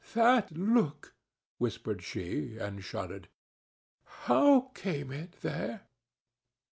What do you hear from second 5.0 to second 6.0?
it there?"